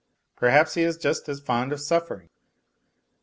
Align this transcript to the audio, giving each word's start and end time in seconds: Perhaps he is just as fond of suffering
Perhaps 0.35 0.73
he 0.73 0.81
is 0.81 0.97
just 0.97 1.29
as 1.29 1.39
fond 1.41 1.71
of 1.71 1.79
suffering 1.79 2.29